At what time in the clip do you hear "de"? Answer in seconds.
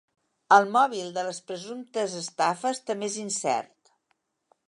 1.17-1.25